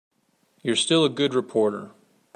You're 0.63 0.75
still 0.77 1.05
a 1.05 1.09
good 1.11 1.35
reporter. 1.35 1.91